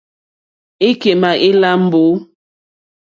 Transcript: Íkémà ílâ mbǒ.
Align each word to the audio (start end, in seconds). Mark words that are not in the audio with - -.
Íkémà 0.89 1.31
ílâ 1.47 1.71
mbǒ. 1.83 2.03